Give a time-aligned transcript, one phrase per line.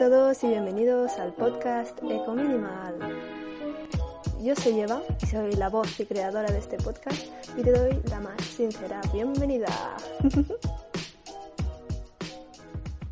[0.00, 2.96] todos y bienvenidos al podcast Eco Minimal.
[4.40, 8.00] Yo soy Eva y soy la voz y creadora de este podcast y te doy
[8.08, 9.68] la más sincera bienvenida.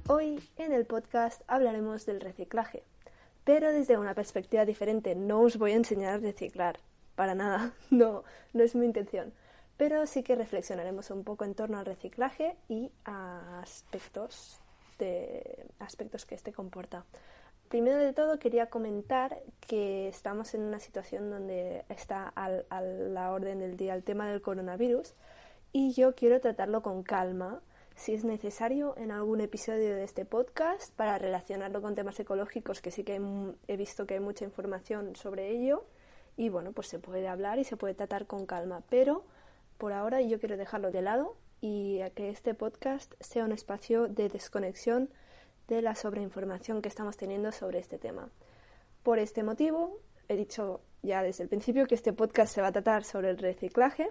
[0.08, 2.84] Hoy en el podcast hablaremos del reciclaje,
[3.44, 5.14] pero desde una perspectiva diferente.
[5.14, 6.78] No os voy a enseñar a reciclar,
[7.16, 8.24] para nada, no,
[8.54, 9.34] no es mi intención.
[9.76, 14.62] Pero sí que reflexionaremos un poco en torno al reciclaje y a aspectos
[14.98, 17.04] de aspectos que este comporta.
[17.68, 23.58] Primero de todo quería comentar que estamos en una situación donde está a la orden
[23.58, 25.14] del día el tema del coronavirus
[25.72, 27.60] y yo quiero tratarlo con calma,
[27.94, 32.90] si es necesario, en algún episodio de este podcast para relacionarlo con temas ecológicos, que
[32.90, 33.20] sí que
[33.66, 35.84] he visto que hay mucha información sobre ello.
[36.36, 39.24] Y bueno, pues se puede hablar y se puede tratar con calma, pero
[39.76, 44.08] por ahora yo quiero dejarlo de lado y a que este podcast sea un espacio
[44.08, 45.10] de desconexión
[45.66, 48.30] de la sobreinformación que estamos teniendo sobre este tema.
[49.02, 52.72] Por este motivo, he dicho ya desde el principio que este podcast se va a
[52.72, 54.10] tratar sobre el reciclaje.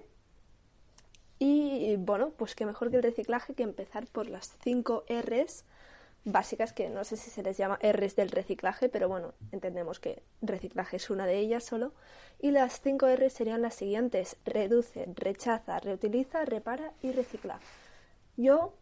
[1.39, 5.65] Y bueno, pues qué mejor que el reciclaje que empezar por las 5 R's
[6.23, 10.23] básicas que no sé si se les llama R's del reciclaje, pero bueno, entendemos que
[10.41, 11.93] reciclaje es una de ellas solo.
[12.39, 17.59] Y las cinco R's serían las siguientes: reduce, rechaza, reutiliza, repara y recicla.
[18.35, 18.73] Yo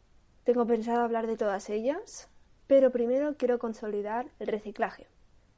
[0.44, 2.28] tengo pensado hablar de todas ellas,
[2.68, 5.08] pero primero quiero consolidar el reciclaje,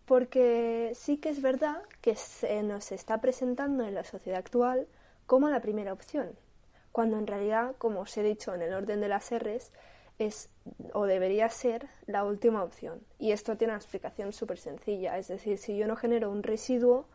[0.06, 4.88] porque sí que es verdad que se nos está presentando en la sociedad actual
[5.26, 6.38] como la primera opción,
[6.92, 9.72] cuando en realidad, como os he dicho en el orden de las R's,
[10.18, 10.50] es
[10.94, 13.02] o debería ser la última opción.
[13.20, 15.18] Y esto tiene una explicación súper sencilla.
[15.18, 17.08] Es decir, si yo no genero un residuo,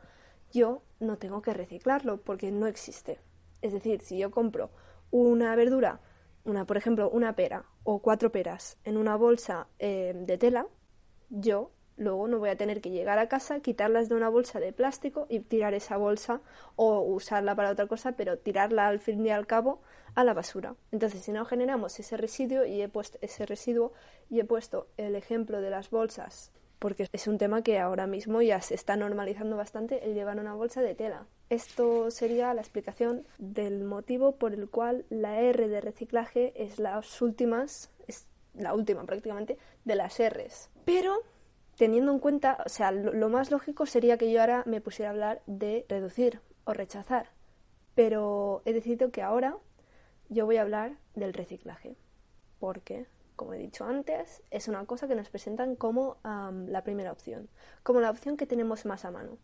[0.52, 3.18] yo no tengo que reciclarlo porque no existe.
[3.60, 4.70] Es decir, si yo compro
[5.10, 6.00] una verdura,
[6.44, 10.66] una, por ejemplo, una pera o cuatro peras en una bolsa eh, de tela,
[11.30, 14.72] yo luego no voy a tener que llegar a casa, quitarlas de una bolsa de
[14.72, 16.40] plástico y tirar esa bolsa
[16.76, 19.80] o usarla para otra cosa, pero tirarla al fin y al cabo
[20.14, 20.74] a la basura.
[20.90, 23.92] Entonces, si no generamos ese residuo y he puesto ese residuo
[24.30, 28.42] y he puesto el ejemplo de las bolsas, porque es un tema que ahora mismo
[28.42, 31.26] ya se está normalizando bastante el llevar una bolsa de tela.
[31.48, 37.22] Esto sería la explicación del motivo por el cual la R de reciclaje es las
[37.22, 40.70] últimas, es la última prácticamente de las Rs.
[40.84, 41.22] Pero
[41.76, 45.12] teniendo en cuenta, o sea, lo, más lógico sería que yo ahora me pusiera a
[45.12, 47.30] hablar de reducir o rechazar.
[47.94, 49.56] Pero he decidido que ahora
[50.28, 51.96] yo voy a hablar del reciclaje.
[52.58, 53.06] Porque,
[53.36, 57.48] como he dicho antes, es una cosa que nos presentan como la primera opción,
[57.82, 59.38] como la opción que tenemos más a mano.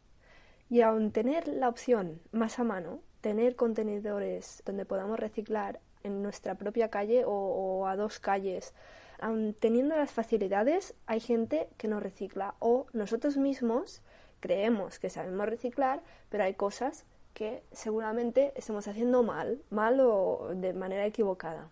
[0.71, 6.55] Y aun tener la opción más a mano, tener contenedores donde podamos reciclar en nuestra
[6.55, 8.75] propia calle o a dos calles
[9.21, 14.03] aun teniendo las facilidades, hay gente que no recicla o nosotros mismos
[14.41, 20.73] creemos que sabemos reciclar, pero hay cosas que seguramente estamos haciendo mal, mal o de
[20.73, 21.71] manera equivocada.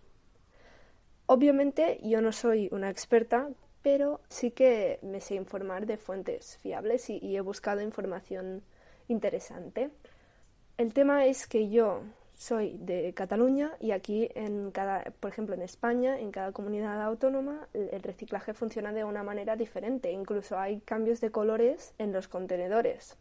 [1.25, 3.49] Obviamente yo no soy una experta,
[3.81, 8.63] pero sí que me sé informar de fuentes fiables y, y he buscado información
[9.07, 9.89] interesante.
[10.77, 12.01] El tema es que yo
[12.37, 17.67] soy de Cataluña y aquí en cada, por ejemplo en España, en cada comunidad autónoma,
[17.73, 20.11] el reciclaje funciona de una manera diferente.
[20.11, 23.17] Incluso hay cambios de colores en los contenedores.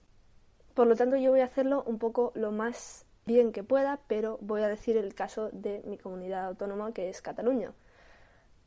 [0.75, 4.37] Por lo tanto, yo voy a hacerlo un poco lo más bien que pueda, pero
[4.43, 7.72] voy a decir el caso de mi comunidad autónoma que es Cataluña.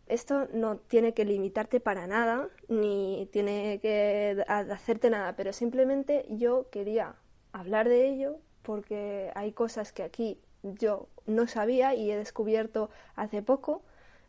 [0.08, 6.72] Esto no tiene que limitarte para nada, ni tiene que hacerte nada, pero simplemente yo
[6.72, 7.14] quería
[7.52, 8.40] hablar de ello
[8.70, 13.82] porque hay cosas que aquí yo no sabía y he descubierto hace poco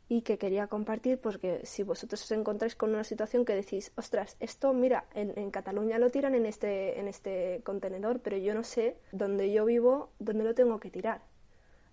[0.09, 4.39] y que quería compartir porque si vosotros os encontráis con una situación que decís, ostras,
[4.41, 8.97] esto mira, en, Cataluña lo tiran en este, en este contenedor, pero yo no sé
[9.13, 11.21] dónde yo vivo, dónde lo tengo que tirar.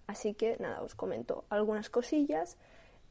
[0.07, 2.55] Así que nada, os comento algunas cosillas.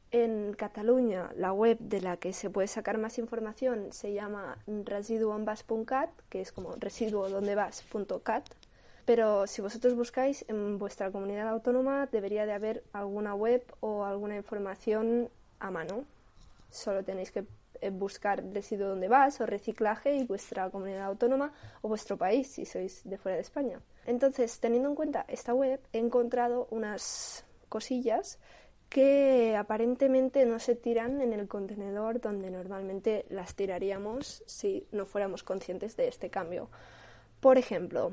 [0.09, 6.09] En Cataluña, la web de la que se puede sacar más información se llama residuonvas.cat,
[6.27, 8.43] que es como residuodondevas.cat,
[9.07, 14.35] pero si vosotros buscáis en vuestra comunidad autónoma debería de haber alguna web o alguna
[14.35, 16.03] información a mano.
[16.69, 17.45] Solo tenéis que
[17.79, 22.65] eh, buscar residuo donde vas o reciclaje y vuestra comunidad autónoma o vuestro país si
[22.65, 23.79] sois de fuera de España.
[24.05, 28.39] Entonces, teniendo en cuenta esta web, he encontrado unas cosillas
[28.89, 35.43] que aparentemente no se tiran en el contenedor donde normalmente las tiraríamos si no fuéramos
[35.43, 36.69] conscientes de este cambio.
[37.39, 38.11] Por ejemplo,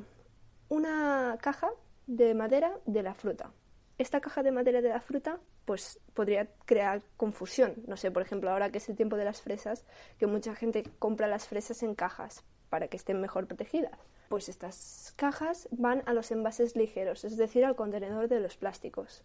[0.75, 1.71] una caja
[2.09, 3.53] de madera de la fruta.
[3.97, 7.75] esta caja de madera de la fruta pues podría crear confusión.
[7.87, 9.85] No sé, por ejemplo, ahora que es el tiempo de las fresas,
[10.19, 13.97] que mucha gente compra las fresas en cajas para que estén mejor protegidas.
[14.29, 19.23] Pues estas cajas van a los envases ligeros, es decir, al contenedor de los plásticos.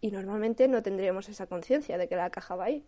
[0.00, 2.86] Y normalmente no tendríamos esa conciencia de que la caja va ahí.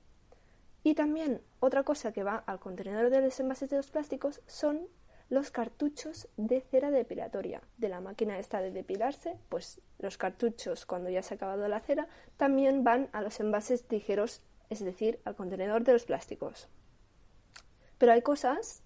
[0.85, 4.87] Y también otra cosa que va al contenedor de los envases de los plásticos son
[5.35, 11.11] los cartuchos de cera depilatoria de la máquina esta de depilarse, pues los cartuchos cuando
[11.11, 15.37] ya se ha acabado la cera también van a los envases ligeros, es decir, al
[15.37, 16.69] contenedor de los plásticos.
[17.99, 18.83] Pero hay cosas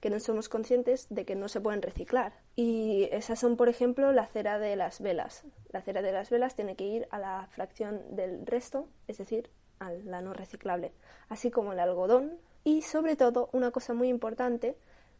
[0.00, 2.32] que no somos conscientes de que no se pueden reciclar.
[2.56, 5.44] Y esas son, por ejemplo, la cera de las velas.
[5.70, 9.50] La cera de las velas tiene que ir a la fracción del resto, es decir,
[9.78, 10.92] a la no reciclable,
[11.28, 14.76] así como el algodón y, sobre todo, una cosa muy importante,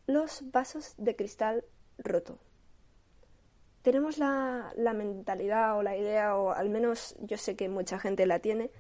[0.06, 1.64] los vasos de cristal
[1.99, 2.38] roto.
[3.82, 8.41] Tenemos la, mentalidad o la idea, o al menos yo sé que mucha gente la
[8.41, 8.70] tiene,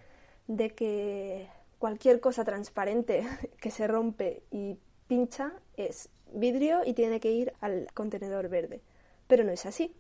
[0.46, 3.26] de que cualquier cosa transparente
[3.60, 4.76] que se rompe y
[5.06, 8.82] pincha es vidrio y tiene que ir al contenedor verde.
[9.26, 9.94] Pero no es así,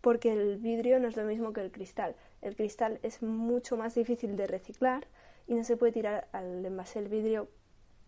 [0.00, 2.16] porque el vidrio no es lo mismo que el cristal.
[2.42, 5.06] El cristal es mucho más difícil de reciclar
[5.46, 7.48] y no se puede tirar al envase el vidrio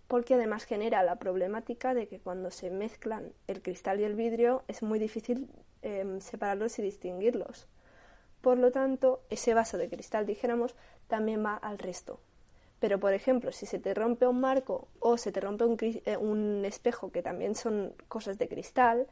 [0.08, 4.62] porque además genera la problemática de que cuando se mezclan el cristal y el vidrio
[4.68, 5.48] es muy difícil
[5.82, 7.68] em, separarlos y distinguirlos.
[8.40, 10.76] Por lo tanto, ese vaso de cristal, dijéramos,
[11.08, 12.20] también va al resto.
[12.78, 16.16] Pero, por ejemplo, si se te rompe un marco o se te rompe un, eh,
[16.16, 19.08] un espejo, que también son cosas de cristal,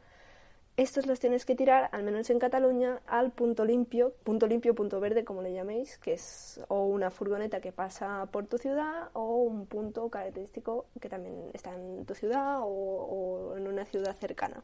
[0.77, 4.99] estos los tienes que tirar, al menos en Cataluña, al punto limpio, punto limpio, punto
[4.99, 9.37] verde, como le llaméis, que es o una furgoneta que pasa por tu ciudad o
[9.37, 14.63] un punto característico que también está en tu ciudad o, en una ciudad cercana.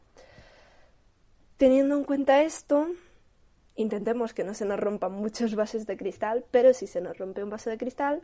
[1.56, 2.88] Teniendo en cuenta esto,
[3.76, 7.42] intentemos que no se nos rompan muchos vasos de cristal, pero si se nos rompe
[7.42, 8.20] un vaso de cristal,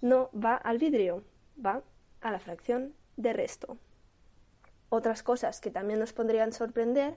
[0.00, 1.22] no va al vidrio,
[1.64, 1.82] va
[2.22, 3.76] a la fracción de resto.
[4.90, 7.14] Otras cosas que también nos podrían sorprender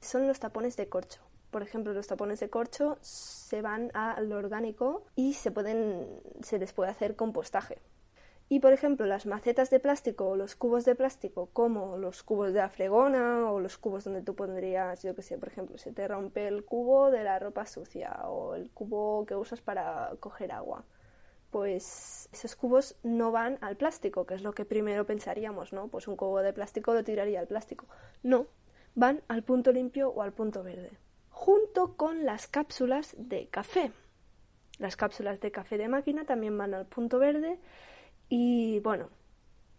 [0.00, 1.20] son los tapones de corcho.
[1.50, 6.74] Por ejemplo, los tapones de corcho se van al orgánico y se, pueden, se les
[6.74, 7.78] puede hacer compostaje.
[8.50, 12.52] Y por ejemplo, las macetas de plástico o los cubos de plástico, como los cubos
[12.52, 16.06] de afregona o los cubos donde tú pondrías, yo que sé, por ejemplo, se te
[16.06, 20.84] rompe el cubo de la ropa sucia o el cubo que usas para coger agua
[21.54, 25.86] pues esos cubos no van al plástico, que es lo que primero pensaríamos, ¿no?
[25.86, 27.86] Pues un cubo de plástico lo tiraría al plástico.
[28.24, 28.48] No,
[28.96, 30.98] van al punto limpio o al punto verde,
[31.30, 33.92] junto con las cápsulas de café.
[34.80, 37.60] Las cápsulas de café de máquina también van al punto verde
[38.28, 39.10] y bueno,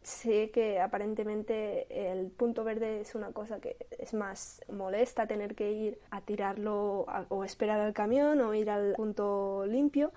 [0.01, 5.73] sé que aparentemente el punto verde es una cosa que es más molesta tener que
[5.73, 10.13] ir a tirarlo o esperar al camión o ir al punto limpio,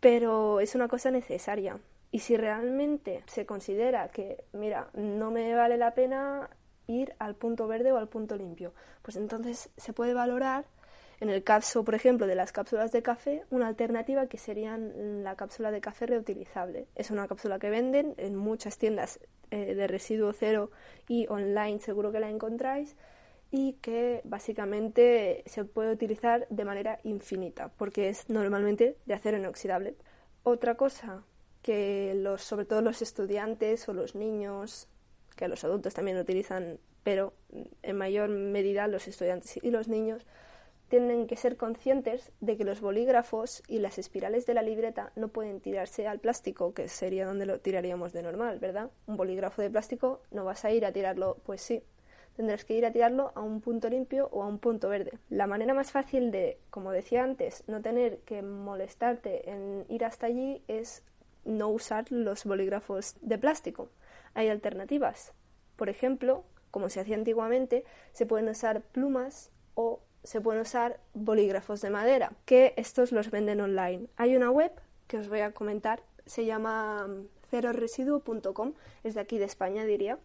[0.00, 1.78] pero es una cosa necesaria.
[2.10, 6.48] Y si realmente se considera que, mira, no me vale la pena
[6.86, 8.72] ir al punto verde o al punto limpio,
[9.02, 10.64] pues entonces se puede valorar,
[11.20, 15.34] en el caso, por ejemplo, de las cápsulas de café, una alternativa que serían la
[15.34, 16.86] cápsula de café reutilizable.
[16.94, 19.20] Es una cápsula que venden en muchas tiendas
[19.50, 20.70] eh, de residuo cero
[21.08, 22.96] y online seguro que la encontráis
[23.50, 29.94] y que básicamente se puede utilizar de manera infinita porque es normalmente de acero inoxidable.
[30.42, 31.24] Otra cosa
[31.62, 34.88] que los, sobre todo los estudiantes o los niños,
[35.36, 37.32] que los adultos también lo utilizan, pero
[37.82, 40.26] en mayor medida los estudiantes y los niños,
[40.88, 45.28] tienen que ser conscientes de que los bolígrafos y las espirales de la libreta no
[45.28, 48.90] pueden tirarse al plástico, que sería donde lo tiraríamos de normal, ¿verdad?
[49.06, 51.82] Un bolígrafo de plástico no vas a ir a tirarlo, pues sí,
[52.38, 55.18] tendrás que ir a tirarlo a un punto limpio o a un punto verde.
[55.28, 60.26] La manera más fácil de, como decía antes, no tener que molestarte en ir hasta
[60.26, 61.02] allí es
[61.44, 63.90] no usar los bolígrafos de plástico.
[64.34, 65.32] Hay alternativas.
[65.74, 71.80] Por ejemplo, como se hacía antiguamente, se pueden usar plumas o se pueden usar bolígrafos
[71.80, 74.06] de madera, que estos los venden online.
[74.16, 74.70] Hay una web
[75.08, 77.04] que os voy a comentar, se llama
[77.50, 80.20] ceroresiduo.com, es de aquí de España diría.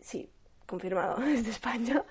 [0.00, 0.28] Sí,
[0.72, 2.02] confirmado desde España,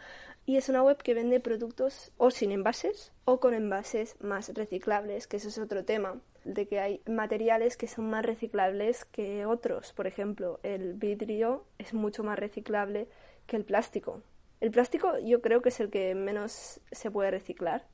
[0.45, 5.25] y es una web que vende productos o sin envases o con envases más reciclables,
[5.25, 9.93] que eso es otro tema, de que hay materiales que son más reciclables que otros.
[9.93, 13.07] Por ejemplo, el vidrio es mucho más reciclable
[13.47, 14.21] que el plástico.
[14.59, 17.87] El plástico yo creo que es el que menos se puede reciclar.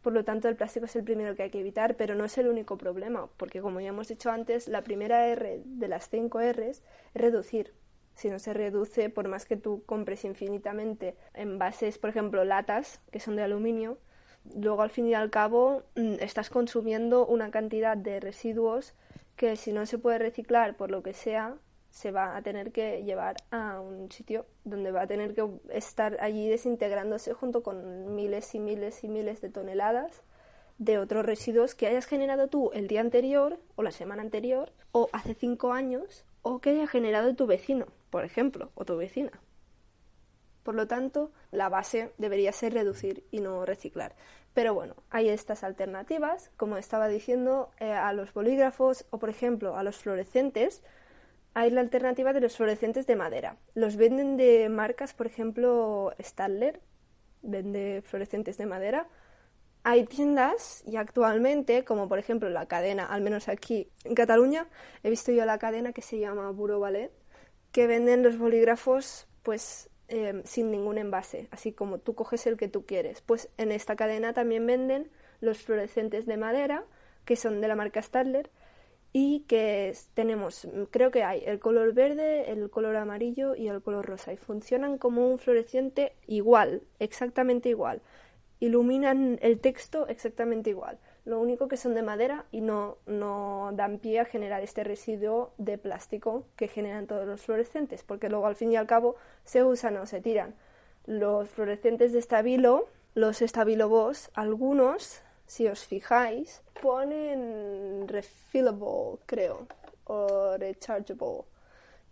[0.00, 2.38] Por lo tanto, el plástico es el primero que hay que evitar, pero no es
[2.38, 6.38] el único problema, porque como ya hemos dicho antes, la primera R de las cinco
[6.38, 6.82] Rs es
[7.14, 7.72] reducir
[8.18, 13.20] si no se reduce, por más que tú compres infinitamente envases, por ejemplo, latas, que
[13.20, 13.96] son de aluminio,
[14.56, 18.94] luego al fin y al cabo mm, estás consumiendo una cantidad de residuos
[19.36, 21.54] que si no se puede reciclar por lo que sea,
[21.90, 26.16] se va a tener que llevar a un sitio donde va a tener que estar
[26.20, 30.24] allí desintegrándose junto con miles y miles y miles de toneladas
[30.78, 35.08] de otros residuos que hayas generado tú el día anterior o la semana anterior o
[35.12, 39.32] hace cinco años o que haya generado tu vecino, por ejemplo, o tu vecina.
[40.62, 44.14] Por lo tanto, la base debería ser reducir y no reciclar.
[44.52, 49.76] Pero bueno, hay estas alternativas, como estaba diciendo, eh, a los bolígrafos o, por ejemplo,
[49.76, 50.82] a los fluorescentes.
[51.54, 53.56] Hay la alternativa de los fluorescentes de madera.
[53.74, 56.80] Los venden de marcas, por ejemplo, Stadler,
[57.42, 59.06] vende fluorescentes de madera.
[59.84, 64.66] Hay tiendas y actualmente, como por ejemplo la cadena, al menos aquí en Cataluña,
[65.02, 67.10] he visto yo la cadena que se llama Buro Ballet,
[67.72, 72.66] que venden los bolígrafos pues Em, sin ningún envase, así como tú coges el que
[72.68, 73.20] tú quieres.
[73.20, 75.10] Pues en esta cadena también venden
[75.42, 76.84] los fluorescentes de madera,
[77.26, 78.50] que son de la marca Stadler,
[79.12, 84.06] y que tenemos, creo que hay el color verde, el color amarillo y el color
[84.06, 88.00] rosa, y funcionan como un fluorescente igual, exactamente igual.
[88.60, 90.98] Iluminan el texto exactamente igual
[91.28, 95.52] lo único que son de madera y no, no dan pie a generar este residuo
[95.58, 99.62] de plástico que generan todos los fluorescentes, porque luego al fin y al cabo se
[99.62, 100.54] usan o se tiran.
[101.04, 109.66] Los fluorescentes de estabilo, los estabilo Boss, algunos, si os fijáis, ponen refillable, creo,
[110.04, 111.44] o rechargeable.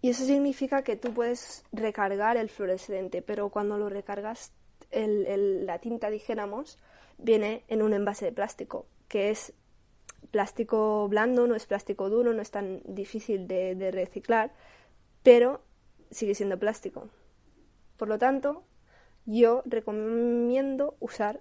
[0.02, 4.52] Y eso significa que tú puedes recargar el fluorescente, pero cuando lo recargas,
[4.96, 6.78] la tinta, dijéramos,
[7.18, 9.52] viene en un envase de plástico que es
[10.30, 14.52] plástico blando, no es plástico duro, no es tan difícil de, reciclar,
[15.22, 15.62] pero
[16.10, 17.08] sigue siendo plástico.
[17.96, 18.64] Por lo tanto,
[19.24, 21.40] yo recomiendo usar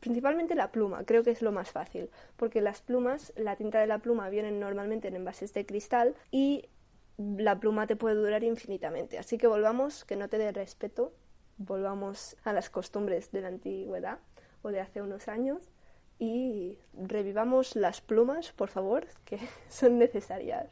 [0.00, 3.86] principalmente la pluma, creo que es lo más fácil, porque las plumas, la tinta de
[3.86, 6.68] la pluma viene normalmente en envases de cristal y
[7.16, 9.18] la pluma te puede durar infinitamente.
[9.18, 11.12] Así que volvamos, que no te dé respeto,
[11.58, 14.18] volvamos a las costumbres de la antigüedad
[14.62, 15.70] o de hace unos años
[16.18, 20.68] y revivamos las plumas, por favor, que son necesarias.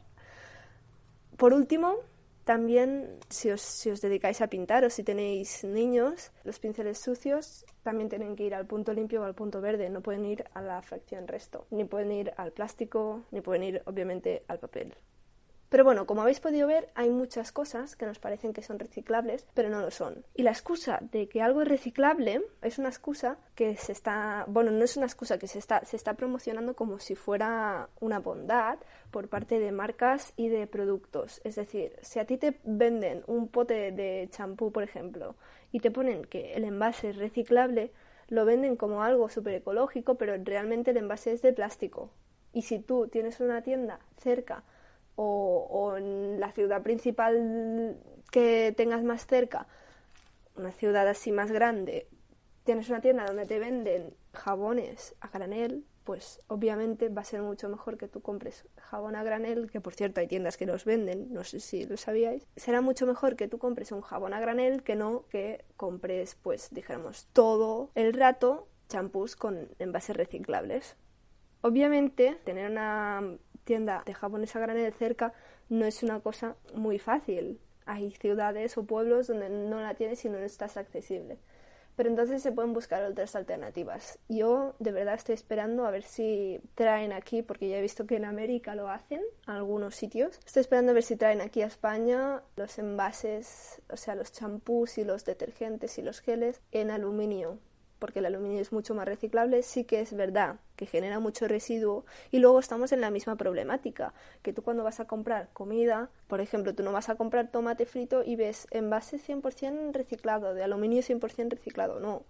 [1.37, 1.95] Por último,
[2.45, 7.65] también si os, si os, dedicáis a pintar o si tenéis niños, los pinceles sucios
[7.83, 10.61] también tienen que ir al punto limpio o al punto verde, no pueden ir a
[10.61, 14.93] la fracción resto, ni pueden ir al plástico, ni pueden ir obviamente al papel.
[15.69, 19.47] Pero bueno, como habéis podido ver, hay muchas cosas que nos parecen que son reciclables,
[19.53, 20.23] pero no lo son.
[20.35, 24.71] Y la excusa de que algo es reciclable es una excusa que se está, bueno,
[24.71, 28.77] no es una excusa que se está, se está promocionando como si fuera una bondad
[29.09, 31.41] por parte de marcas y de productos.
[31.43, 35.35] Es decir, si a ti te venden un pote de champú, por ejemplo,
[35.71, 37.91] y te ponen que el envase es reciclable,
[38.27, 42.11] lo venden como algo súper ecológico, pero realmente el envase es de plástico.
[42.53, 44.63] Y si tú tienes una tienda cerca
[45.15, 47.97] o, en la ciudad principal
[48.31, 49.67] que tengas más cerca,
[50.55, 52.07] una ciudad así más grande,
[52.63, 57.67] tienes una tienda donde te venden jabones a granel, pues obviamente va a ser mucho
[57.67, 61.33] mejor que tú compres jabón a granel, que por cierto hay tiendas que los venden,
[61.33, 62.45] no sé si lo sabíais.
[62.55, 66.69] Será mucho mejor que tú compres un jabón a granel que no que compres, pues
[66.71, 70.95] dijéramos, todo el rato champús con envases reciclables.
[71.61, 75.33] Obviamente, tener una tienda de japonesa granel cerca
[75.67, 77.59] no es una cosa muy fácil.
[77.85, 81.37] Hay ciudades o pueblos donde no la tienes y no estás accesible.
[81.95, 84.19] Pero entonces se pueden buscar otras alternativas.
[84.27, 88.17] Yo de verdad estoy esperando a ver si traen aquí, porque ya he visto que
[88.17, 90.39] en América lo hacen, algunos sitios.
[90.45, 94.97] Estoy esperando a ver si traen aquí a España los envases, o sea, los champús
[94.97, 97.59] y los detergentes y los geles en aluminio
[98.05, 102.05] porque el aluminio es mucho más reciclable, sí que es verdad que genera mucho residuo
[102.29, 106.39] y luego estamos en la misma problemática, que tú cuando vas a comprar comida, por
[106.39, 111.01] ejemplo, tú no vas a comprar tomate frito y ves envase 100% reciclado, de aluminio
[111.01, 112.25] 100% reciclado, no.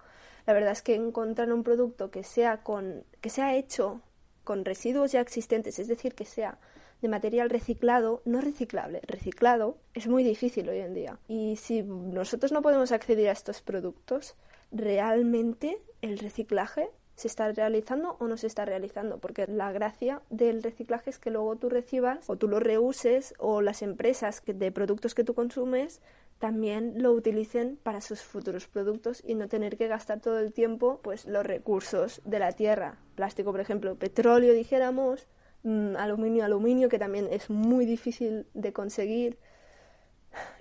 [0.45, 3.99] La verdad es que encontrar un producto que sea con que sea hecho
[4.45, 6.57] con residuos ya existentes, es decir, que sea
[7.01, 11.19] de material reciclado, no reciclable, reciclado, es muy difícil hoy en día.
[11.27, 14.35] Y si nosotros no podemos acceder a estos productos,
[14.71, 20.61] realmente el reciclaje se está realizando o no se está realizando, porque la gracia del
[20.61, 25.15] reciclaje es que luego tú recibas o tú lo reuses o las empresas de productos
[25.15, 26.01] que tú consumes
[26.39, 30.99] también lo utilicen para sus futuros productos y no tener que gastar todo el tiempo
[31.01, 35.27] pues los recursos de la tierra, plástico por ejemplo, petróleo dijéramos,
[35.63, 39.37] mm, aluminio, aluminio que también es muy difícil de conseguir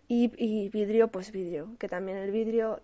[0.08, 2.80] y, vidrio, pues vidrio, que también el vidrio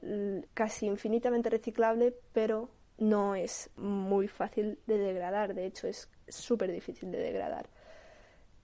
[0.54, 7.10] casi infinitamente reciclable, pero no es muy fácil de degradar, de hecho es súper difícil
[7.10, 7.68] de degradar.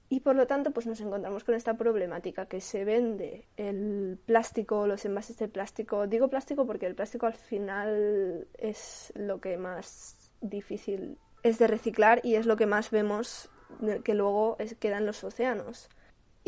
[0.08, 4.86] Y por lo tanto, pues nos encontramos con esta problemática que se vende el plástico,
[4.86, 6.06] los envases de plástico.
[6.06, 12.20] Digo plástico porque el plástico al final es lo que más difícil es de reciclar
[12.22, 13.50] y es lo que más vemos
[14.04, 15.88] que luego queda en los océanos.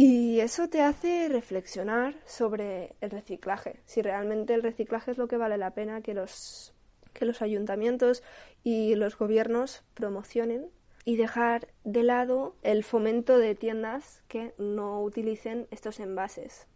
[0.00, 5.37] Y eso te hace reflexionar sobre el reciclaje, si realmente el reciclaje es lo que
[5.37, 6.73] vale la pena que los,
[7.14, 8.23] que los ayuntamientos
[8.62, 10.71] y los gobiernos promocionen
[11.05, 16.69] y dejar de lado el fomento de tiendas que no utilicen estos envases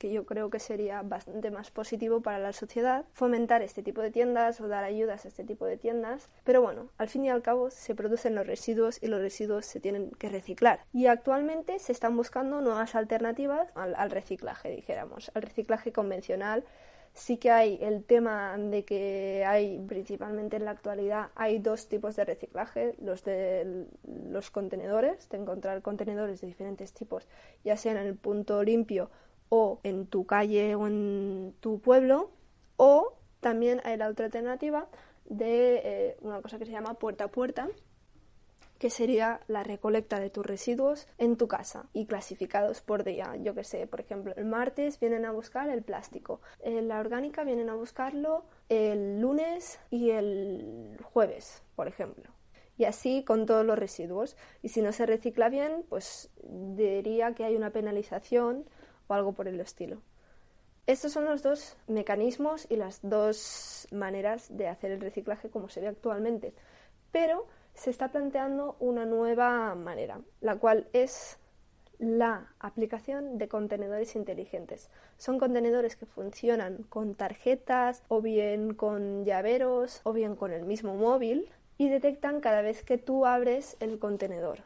[0.00, 4.10] que yo creo que sería bastante más positivo para la sociedad fomentar este tipo de
[4.10, 6.30] tiendas o dar ayudas a este tipo de tiendas.
[6.42, 9.78] Pero bueno, al fin y al cabo se producen los residuos y los residuos se
[9.78, 10.80] tienen que reciclar.
[10.94, 16.64] Y actualmente se están buscando nuevas alternativas al, reciclaje, dijéramos, al reciclaje convencional
[17.12, 22.16] sí que hay el tema de que hay, principalmente en la actualidad, hay dos tipos
[22.16, 23.86] de reciclaje, los de
[24.30, 27.26] los contenedores, de encontrar contenedores de diferentes tipos,
[27.64, 29.10] ya sea en el punto limpio
[29.50, 32.30] o en tu calle o en tu pueblo,
[32.76, 34.88] o también hay la otra alternativa
[35.26, 37.68] de eh, una cosa que se llama puerta a puerta,
[38.78, 43.36] que sería la recolecta de tus residuos en tu casa y clasificados por día.
[43.36, 47.44] Yo que sé, por ejemplo, el martes vienen a buscar el plástico, en la orgánica
[47.44, 52.30] vienen a buscarlo el lunes y el jueves, por ejemplo.
[52.78, 54.38] Y así con todos los residuos.
[54.62, 58.64] Y si no se recicla bien, pues diría que hay una penalización
[59.10, 60.00] o algo por el estilo.
[60.86, 65.80] Estos son los dos mecanismos y las dos maneras de hacer el reciclaje como se
[65.80, 66.54] ve actualmente.
[67.12, 71.38] Pero se está planteando una nueva manera, la cual es
[71.98, 74.88] la aplicación de contenedores inteligentes.
[75.18, 80.94] Son contenedores que funcionan con tarjetas o bien con llaveros o bien con el mismo
[80.94, 84.62] móvil y detectan cada vez que tú abres el contenedor.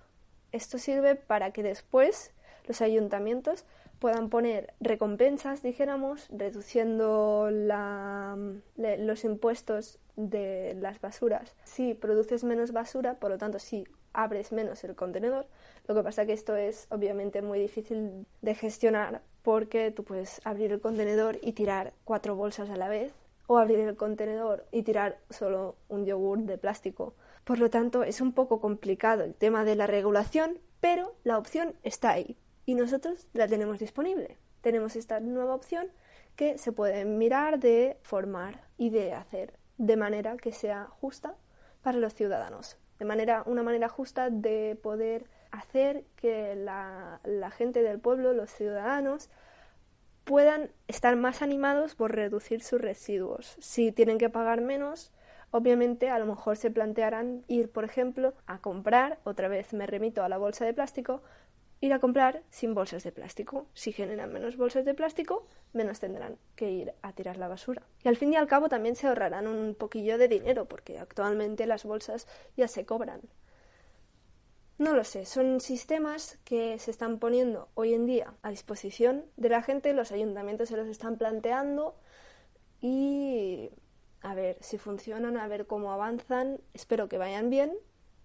[0.52, 2.32] Esto sirve para que después
[2.66, 3.64] los ayuntamientos
[4.04, 11.56] puedan poner recompensas, dijéramos, reduciendo los impuestos de las basuras.
[11.64, 15.46] Si produces menos basura, por lo tanto, si abres menos el contenedor,
[15.88, 20.72] lo que pasa que esto es obviamente muy difícil de gestionar porque tú puedes abrir
[20.72, 23.10] el contenedor y tirar cuatro bolsas a la vez
[23.46, 27.14] o abrir el contenedor y tirar solo un yogur de plástico.
[27.44, 31.72] Por lo tanto, es un poco complicado el tema de la regulación, pero la opción
[31.82, 34.38] está ahí y nosotros la tenemos disponible.
[34.60, 35.88] Tenemos esta nueva opción
[36.36, 41.34] que se puede mirar de formar y de hacer de manera que sea justa
[41.82, 42.78] para los ciudadanos.
[42.98, 48.50] De manera, una manera justa de poder hacer que la, la gente del pueblo, los
[48.50, 49.30] ciudadanos,
[50.24, 53.56] puedan estar más animados por reducir sus residuos.
[53.60, 55.12] Si tienen que pagar menos,
[55.50, 60.24] obviamente a lo mejor se plantearán ir, por ejemplo, a comprar, otra vez me remito
[60.24, 61.22] a la bolsa de plástico,
[61.80, 63.66] ir a comprar sin bolsas de plástico.
[63.74, 67.82] Si generan menos bolsas de plástico, menos tendrán que ir a tirar la basura.
[68.02, 71.66] Y al fin y al cabo también se ahorrarán un poquillo de dinero, porque actualmente
[71.66, 73.20] las bolsas ya se cobran.
[74.76, 79.48] No lo sé, son sistemas que se están poniendo hoy en día a disposición de
[79.48, 81.94] la gente, los ayuntamientos se los están planteando
[82.80, 83.70] y
[84.20, 87.72] a ver si funcionan, a ver cómo avanzan, espero que vayan bien,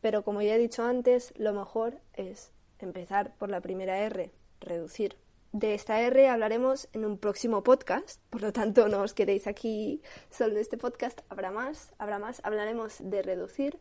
[0.02, 2.52] pero como ya he dicho antes, lo mejor es
[2.86, 5.18] empezar por la primera R, reducir.
[5.52, 10.02] De esta R hablaremos en un próximo podcast, por lo tanto no os quedéis aquí
[10.30, 13.80] solo en este podcast, habrá más, habrá más, hablaremos de reducir.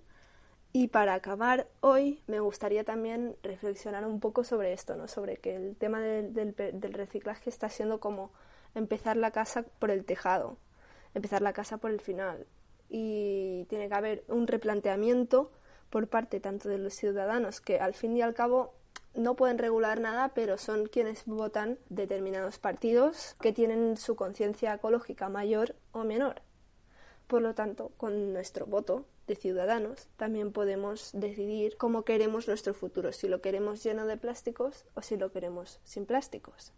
[0.73, 5.09] Y para acabar hoy me gustaría también reflexionar un poco sobre esto, ¿no?
[5.09, 8.33] sobre que el tema del, del reciclaje está siendo como
[8.75, 10.57] empezar la casa por el tejado,
[11.15, 12.47] empezar la casa por el final.
[12.89, 15.51] Y tiene que haber un replanteamiento
[15.91, 18.75] por parte tanto de los ciudadanos que al fin y al cabo
[19.15, 25.29] no pueden regular nada, pero son quienes votan determinados partidos que tienen su conciencia ecológica
[25.29, 26.43] mayor o menor.
[27.27, 33.13] Por lo tanto, con nuestro voto de ciudadanos también podemos decidir cómo queremos nuestro futuro,
[33.13, 36.73] si lo queremos lleno de plásticos o si lo queremos sin plásticos.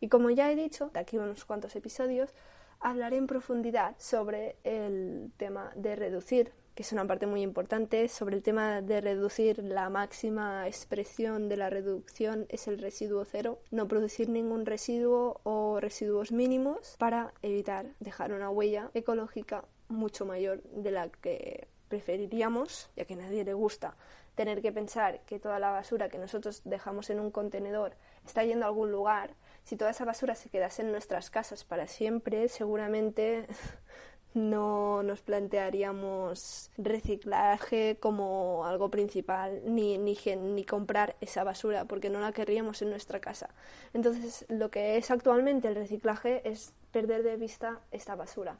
[0.00, 2.34] Y como ya he dicho, de aquí unos cuantos episodios,
[2.80, 8.08] hablaré en profundidad sobre el tema de reducir que es una parte muy importante.
[8.08, 13.60] Sobre el tema de reducir, la máxima expresión de la reducción es el residuo cero.
[13.70, 20.62] No producir ningún residuo o residuos mínimos para evitar dejar una huella ecológica mucho mayor
[20.62, 23.96] de la que preferiríamos, ya que a nadie le gusta
[24.34, 27.94] tener que pensar que toda la basura que nosotros dejamos en un contenedor
[28.26, 29.34] está yendo a algún lugar.
[29.62, 33.46] Si toda esa basura se quedase en nuestras casas para siempre, seguramente
[34.34, 42.20] no nos plantearíamos reciclaje como algo principal ni, ni, ni, comprar esa basura porque no
[42.20, 43.50] la querríamos en nuestra casa.
[43.92, 48.58] Entonces, lo que es actualmente el reciclaje es perder de vista esta basura.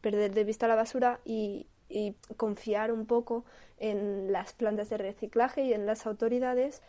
[0.00, 3.44] Perder de vista la basura y, y confiar un poco
[3.78, 6.82] en las plantas de reciclaje y en las autoridades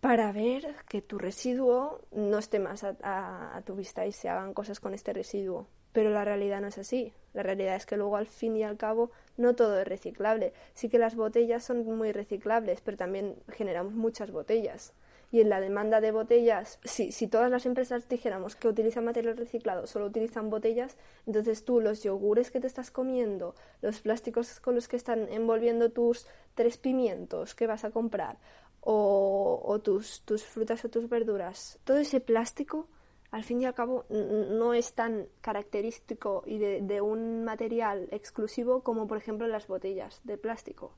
[0.00, 4.80] para ver que tu residuo no esté más a, tu vista y se hagan cosas
[4.80, 5.66] con este residuo.
[5.92, 7.12] Pero la realidad no es así.
[7.32, 10.52] La realidad es que luego al fin y al cabo no todo es reciclable.
[10.74, 14.92] Sí que las botellas son muy reciclables, pero también generamos muchas botellas.
[15.32, 19.36] Y en la demanda de botellas, si, si todas las empresas dijéramos que utilizan material
[19.36, 24.74] reciclado, solo utilizan botellas, entonces tú los yogures que te estás comiendo, los plásticos con
[24.74, 28.38] los que están envolviendo tus tres pimientos que vas a comprar,
[28.80, 32.88] o, tus, tus frutas o tus verduras, todo ese plástico
[33.30, 39.06] al fin y al cabo no es tan característico y de, un material exclusivo como
[39.06, 40.92] por ejemplo las botellas de plástico.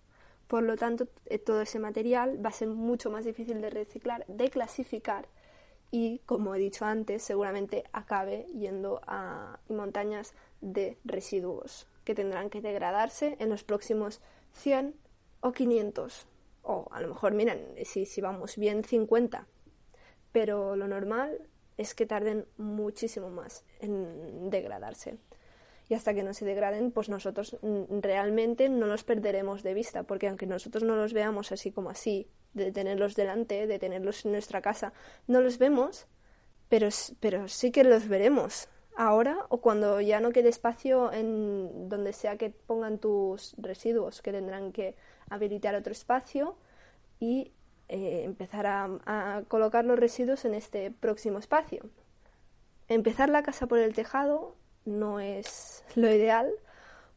[0.49, 4.25] Por lo tanto, eh, todo ese material va a ser mucho más difícil de reciclar,
[4.27, 5.29] de clasificar
[5.91, 12.61] y, como he dicho antes, seguramente acabe yendo a montañas de residuos que tendrán que
[12.61, 14.21] degradarse en los próximos
[14.53, 14.95] 100
[15.41, 16.27] o 500
[16.63, 19.47] o a lo mejor, miren, si, si vamos bien 50,
[20.33, 21.39] pero lo normal
[21.77, 25.19] es que tarden muchísimo más en degradarse.
[25.89, 27.59] Y hasta que no se degraden, pues nosotros
[27.91, 32.29] realmente no los perderemos de vista, porque aunque nosotros no los veamos así como así,
[32.55, 34.93] de tenerlos delante, de tenerlos en nuestra casa,
[35.27, 36.07] no los vemos,
[36.69, 36.89] pero,
[37.21, 42.37] pero sí que los veremos ahora o cuando ya no quede espacio en donde sea
[42.37, 44.95] que pongan tus residuos, que tendrán que
[45.31, 46.57] habilitar otro espacio
[47.19, 47.53] y
[47.93, 51.91] eh, empezar a, colocar los residuos en este próximo espacio.
[52.89, 56.51] Empezar la casa por el tejado no es lo ideal,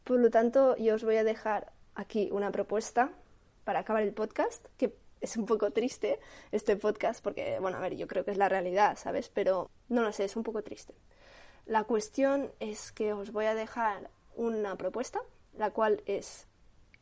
[0.03, 3.11] por lo tanto yo os voy a dejar aquí una propuesta
[3.63, 6.19] para acabar el podcast, que es un poco triste
[6.51, 9.29] este podcast porque, bueno, a ver, yo creo que es la realidad, ¿sabes?
[9.29, 10.93] Pero no lo sé, es un poco triste.
[11.65, 15.21] La cuestión es que os voy a dejar una propuesta,
[15.57, 16.47] la cual es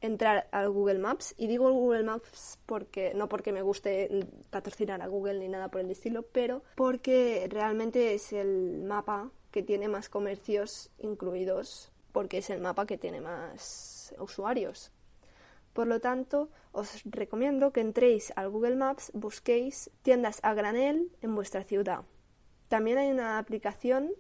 [0.04, 1.34] entrar al Google Maps.
[1.38, 5.82] Y digo Google Maps porque no porque me guste patrocinar a Google ni nada por
[5.82, 12.50] el estilo, pero porque realmente es el mapa que tiene más comercios incluidos, porque es
[12.50, 14.92] el mapa que tiene más usuarios.
[15.72, 21.34] Por lo tanto, os recomiendo que entréis al Google Maps, busquéis tiendas a granel en
[21.34, 22.02] vuestra ciudad.
[22.68, 24.12] También hay una aplicación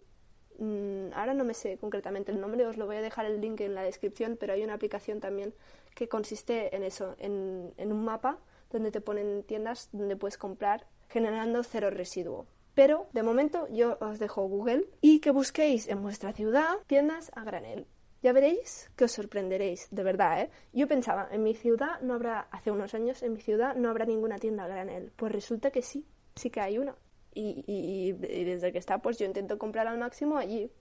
[1.14, 3.76] ahora no me sé concretamente el nombre, os lo voy a dejar el link en
[3.76, 5.54] la descripción, pero hay una aplicación también
[5.96, 8.40] que consiste en eso, en, un mapa
[8.72, 12.48] donde te ponen tiendas donde puedes comprar generando cero residuo.
[12.74, 17.44] Pero de momento yo os dejo Google y que busquéis en vuestra ciudad tiendas a
[17.44, 17.86] granel.
[18.24, 20.50] Ya veréis que os sorprenderéis, de verdad, ¿eh?
[20.72, 24.06] Yo pensaba, en mi ciudad no habrá, hace unos años, en mi ciudad no habrá
[24.06, 25.12] ninguna tienda a granel.
[25.18, 26.96] Pues resulta que sí, sí que hay una
[27.36, 30.72] y, desde que está pues yo intento comprar al máximo allí.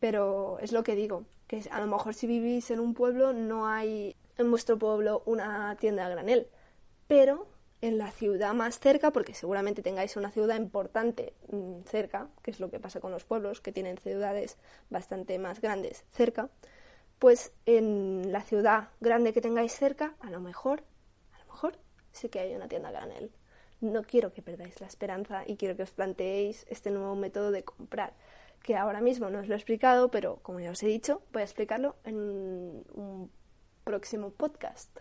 [0.00, 3.66] Pero es lo que digo, que a lo mejor si vivís en un pueblo no
[3.66, 6.48] hay en vuestro pueblo una tienda a granel,
[7.08, 7.48] pero
[7.80, 12.60] en la ciudad más cerca, porque seguramente tengáis una ciudad importante mm, cerca, que es
[12.60, 14.56] lo que pasa con los pueblos, que tienen ciudades
[14.90, 16.50] bastante más grandes cerca,
[17.18, 20.84] pues en la ciudad grande que tengáis cerca, a lo mejor,
[21.34, 21.78] a lo mejor
[22.12, 23.30] sí que hay una tienda a granel
[23.80, 27.62] no quiero que perdáis la esperanza y quiero que os planteéis este nuevo método de
[27.62, 28.14] comprar,
[28.62, 31.42] que ahora mismo no os lo he explicado, pero como ya os he dicho, voy
[31.42, 33.30] a explicarlo en un
[33.84, 34.96] próximo podcast.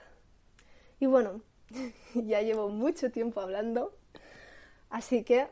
[1.00, 1.42] Y bueno,
[2.14, 3.96] ya llevo mucho tiempo hablando,
[4.90, 5.48] así que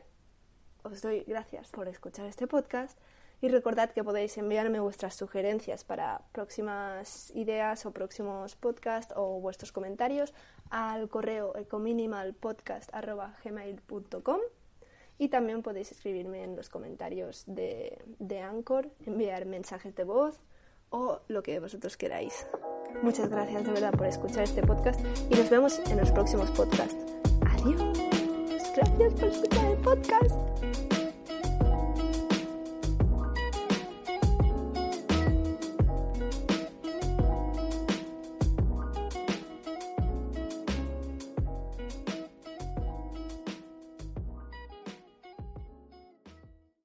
[0.82, 2.98] os doy gracias por escuchar este podcast
[3.40, 9.72] y recordad que podéis enviarme vuestras sugerencias para próximas ideas o próximos podcasts o vuestros
[9.72, 10.34] comentarios
[10.70, 14.40] al correo ecominimalpodcast.gmail.com
[15.18, 20.38] y también podéis escribirme en los comentarios de, de Anchor, enviar mensajes de voz
[20.90, 22.46] o lo que vosotros queráis.
[23.02, 26.96] Muchas gracias de verdad por escuchar este podcast y nos vemos en los próximos podcasts.
[27.42, 27.82] Adiós.
[28.76, 30.75] Gracias por escuchar el podcast.